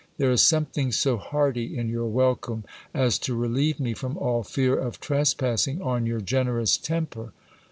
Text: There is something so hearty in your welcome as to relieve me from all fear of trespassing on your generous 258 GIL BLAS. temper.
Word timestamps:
There 0.17 0.31
is 0.31 0.41
something 0.41 0.91
so 0.91 1.17
hearty 1.17 1.77
in 1.77 1.87
your 1.87 2.07
welcome 2.07 2.63
as 2.91 3.19
to 3.19 3.35
relieve 3.35 3.79
me 3.79 3.93
from 3.93 4.17
all 4.17 4.41
fear 4.41 4.75
of 4.75 4.99
trespassing 4.99 5.79
on 5.79 6.07
your 6.07 6.21
generous 6.21 6.75
258 6.79 7.13
GIL 7.19 7.23
BLAS. 7.23 7.25
temper. 7.27 7.37